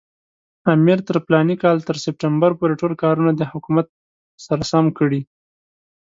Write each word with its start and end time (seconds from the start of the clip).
امیر 0.73 0.99
تر 1.07 1.15
فلاني 1.25 1.55
کال 1.63 1.77
تر 1.87 1.95
سپټمبر 2.03 2.51
پورې 2.59 2.73
ټول 2.81 2.93
کارونه 3.03 3.31
د 3.35 3.41
حکومت 3.51 3.87
سره 4.45 4.63
سم 4.71 4.85
کړي. 4.97 5.21